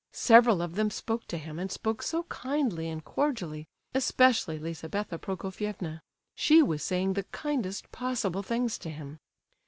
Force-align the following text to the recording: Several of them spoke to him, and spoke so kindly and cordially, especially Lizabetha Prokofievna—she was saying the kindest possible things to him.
Several 0.13 0.63
of 0.63 0.73
them 0.73 0.89
spoke 0.89 1.27
to 1.27 1.37
him, 1.37 1.59
and 1.59 1.71
spoke 1.71 2.01
so 2.01 2.23
kindly 2.23 2.89
and 2.89 3.05
cordially, 3.05 3.67
especially 3.93 4.57
Lizabetha 4.57 5.19
Prokofievna—she 5.19 6.63
was 6.63 6.81
saying 6.81 7.13
the 7.13 7.25
kindest 7.25 7.91
possible 7.91 8.41
things 8.41 8.79
to 8.79 8.89
him. 8.89 9.19